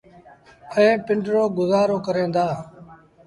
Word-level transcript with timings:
ائيٚݩ 0.75 1.03
پنڊرو 1.05 1.43
گزآرو 1.57 1.97
ڪريݩ 2.05 2.33
دآ۔ 2.35 2.47